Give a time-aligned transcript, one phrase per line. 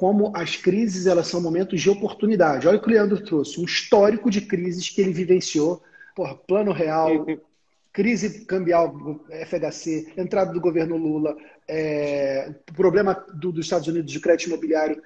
[0.00, 2.66] como as crises elas são momentos de oportunidade.
[2.66, 5.82] Olha o que o Leandro trouxe, um histórico de crises que ele vivenciou.
[6.16, 7.26] Porra, plano real,
[7.92, 8.96] crise cambial
[9.28, 11.36] FHC, entrada do governo Lula,
[11.68, 15.02] é, problema do, dos Estados Unidos de crédito imobiliário,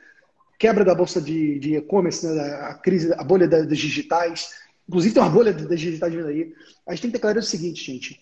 [0.60, 4.50] quebra da bolsa de e-commerce, né, a crise, a bolha das digitais.
[4.88, 6.54] Inclusive tem uma bolha das digitais vindo aí.
[6.86, 8.20] A gente tem que ter claro o seguinte, gente.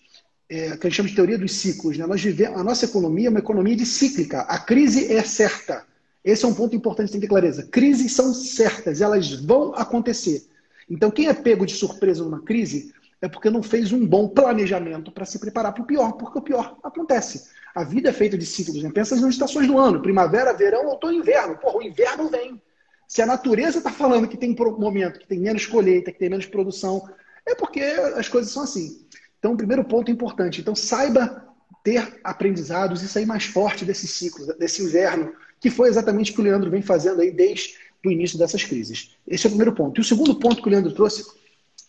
[0.49, 1.99] É, que a gente chama de teoria dos ciclos.
[1.99, 2.07] Né?
[2.07, 4.41] Nós vivemos, a nossa economia é uma economia de cíclica.
[4.41, 5.85] A crise é certa.
[6.23, 7.63] Esse é um ponto importante, tem que ter clareza.
[7.63, 10.47] Crises são certas, elas vão acontecer.
[10.89, 15.11] Então, quem é pego de surpresa numa crise é porque não fez um bom planejamento
[15.11, 17.49] para se preparar para o pior, porque o pior acontece.
[17.73, 18.83] A vida é feita de ciclos.
[18.83, 18.91] Né?
[18.93, 21.57] Pensa nas estações do ano: primavera, verão, outono e inverno.
[21.57, 22.61] Porra, o inverno vem.
[23.07, 26.45] Se a natureza está falando que tem momento que tem menos colheita, que tem menos
[26.45, 27.07] produção,
[27.45, 29.05] é porque as coisas são assim.
[29.39, 30.61] Então, o primeiro ponto importante.
[30.61, 31.47] Então, saiba
[31.83, 36.41] ter aprendizados e sair mais forte desse ciclo, desse inverno, que foi exatamente o que
[36.41, 39.11] o Leandro vem fazendo aí desde o início dessas crises.
[39.25, 39.97] Esse é o primeiro ponto.
[39.97, 41.25] E o segundo ponto que o Leandro trouxe,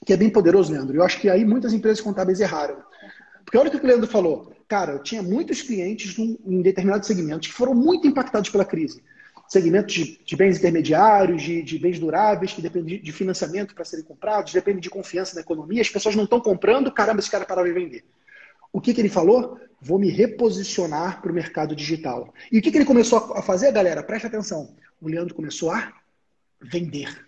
[0.06, 2.76] que é bem poderoso, Leandro, eu acho que aí muitas empresas contábeis erraram.
[3.44, 4.52] Porque olha o que o Leandro falou.
[4.68, 9.02] Cara, eu tinha muitos clientes em determinados segmentos que foram muito impactados pela crise.
[9.48, 14.04] Segmentos de, de bens intermediários, de, de, bens duráveis, que dependem de, financiamento para serem
[14.04, 15.82] comprados, dependem de confiança na economia.
[15.82, 18.04] As pessoas não estão comprando, caramba, esse cara pararam de vender.
[18.74, 19.56] O que, que ele falou?
[19.80, 22.34] Vou me reposicionar para o mercado digital.
[22.50, 24.02] E o que, que ele começou a fazer, galera?
[24.02, 24.74] Preste atenção.
[25.00, 25.92] O Leandro começou a
[26.60, 27.24] vender.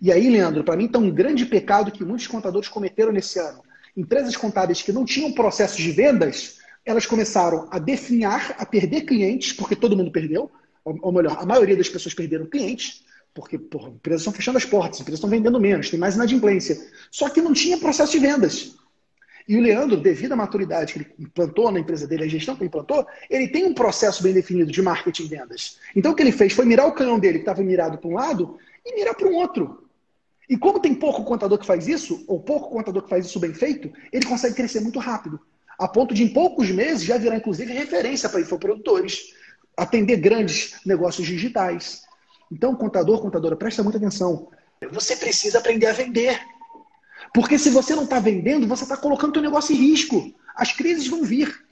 [0.00, 3.62] E aí, Leandro, para mim está um grande pecado que muitos contadores cometeram nesse ano.
[3.96, 9.52] Empresas contábeis que não tinham processos de vendas, elas começaram a definhar, a perder clientes,
[9.52, 10.50] porque todo mundo perdeu,
[10.82, 14.98] ou melhor, a maioria das pessoas perderam clientes, porque porra, empresas estão fechando as portas,
[14.98, 16.76] empresas estão vendendo menos, tem mais inadimplência.
[17.12, 18.74] Só que não tinha processo de vendas.
[19.48, 22.62] E o Leandro, devido à maturidade que ele implantou na empresa dele, a gestão que
[22.62, 25.78] ele implantou, ele tem um processo bem definido de marketing e vendas.
[25.94, 28.14] Então o que ele fez foi mirar o canhão dele, que estava mirado para um
[28.14, 29.86] lado, e mirar para um outro.
[30.48, 33.54] E como tem pouco contador que faz isso, ou pouco contador que faz isso bem
[33.54, 35.40] feito, ele consegue crescer muito rápido.
[35.78, 39.34] A ponto de, em poucos meses, já virar, inclusive, referência para infoprodutores,
[39.76, 42.02] atender grandes negócios digitais.
[42.50, 44.48] Então, contador, contadora, presta muita atenção.
[44.92, 46.40] Você precisa aprender a vender.
[47.32, 50.32] Porque se você não está vendendo, você está colocando o seu negócio em risco.
[50.54, 51.66] As crises vão vir.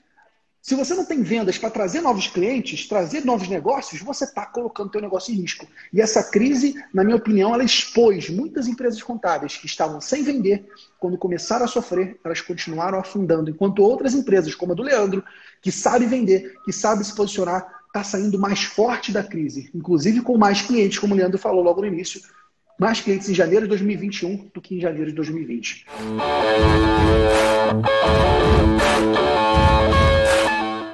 [0.65, 4.89] Se você não tem vendas para trazer novos clientes, trazer novos negócios, você está colocando
[4.89, 5.67] o seu negócio em risco.
[5.93, 10.67] E essa crise, na minha opinião, ela expôs muitas empresas contábeis que estavam sem vender.
[10.99, 13.51] Quando começaram a sofrer, elas continuaram afundando.
[13.51, 15.23] Enquanto outras empresas, como a do Leandro,
[15.61, 19.69] que sabe vender, que sabe se posicionar, está saindo mais forte da crise.
[19.71, 22.21] Inclusive com mais clientes, como o Leandro falou logo no início,
[22.79, 25.85] mais clientes em janeiro de 2021 do que em janeiro de 2020.